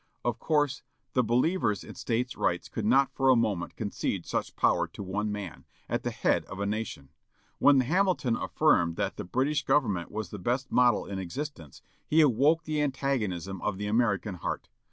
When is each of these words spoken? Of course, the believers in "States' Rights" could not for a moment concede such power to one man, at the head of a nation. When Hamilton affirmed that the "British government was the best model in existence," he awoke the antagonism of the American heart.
Of 0.25 0.39
course, 0.39 0.81
the 1.13 1.23
believers 1.23 1.83
in 1.83 1.93
"States' 1.93 2.35
Rights" 2.35 2.69
could 2.69 2.87
not 2.87 3.11
for 3.13 3.29
a 3.29 3.35
moment 3.35 3.75
concede 3.75 4.25
such 4.25 4.55
power 4.55 4.87
to 4.87 5.03
one 5.03 5.31
man, 5.31 5.63
at 5.87 6.01
the 6.01 6.09
head 6.09 6.43
of 6.45 6.59
a 6.59 6.65
nation. 6.65 7.09
When 7.59 7.81
Hamilton 7.81 8.35
affirmed 8.35 8.95
that 8.95 9.17
the 9.17 9.23
"British 9.23 9.63
government 9.63 10.09
was 10.09 10.31
the 10.31 10.39
best 10.39 10.71
model 10.71 11.05
in 11.05 11.19
existence," 11.19 11.83
he 12.07 12.19
awoke 12.19 12.63
the 12.63 12.81
antagonism 12.81 13.61
of 13.61 13.77
the 13.77 13.85
American 13.85 14.33
heart. 14.33 14.69